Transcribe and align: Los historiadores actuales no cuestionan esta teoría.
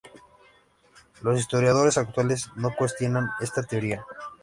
Los 1.21 1.39
historiadores 1.39 1.99
actuales 1.99 2.49
no 2.55 2.73
cuestionan 2.75 3.29
esta 3.39 3.61
teoría. 3.61 4.03